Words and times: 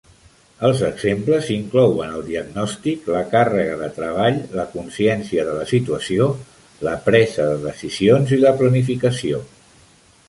Els 0.67 0.79
exemples 0.85 1.49
inclouen 1.55 2.13
el 2.19 2.23
diagnòstic, 2.29 3.05
la 3.17 3.21
càrrega 3.35 3.77
de 3.83 3.91
treball, 3.99 4.41
la 4.61 4.67
consciència 4.73 5.47
de 5.51 5.55
la 5.61 5.69
situació, 5.75 6.31
la 6.89 6.97
presa 7.11 7.47
de 7.53 7.63
decisions 7.71 8.35
i 8.39 8.45
la 8.49 8.59
planificació. 8.65 9.47